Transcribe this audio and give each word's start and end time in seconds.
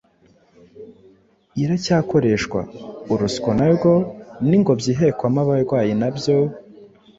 iracyakoreshwa. 1.63 2.59
Urusyo 3.13 3.49
narwo 3.59 3.91
n’ingobyi 4.49 4.89
ihekwamo 4.93 5.39
abarwayi 5.43 5.91
nabyo 6.01 6.35